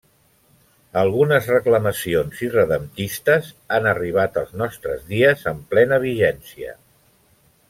Algunes 1.01 1.49
reclamacions 1.51 2.41
irredemptistes 2.47 3.51
han 3.77 3.91
arribat 3.93 4.41
als 4.43 4.57
nostres 4.63 5.07
dies 5.15 5.47
amb 5.53 5.69
plena 5.75 6.05
vigència. 6.11 6.75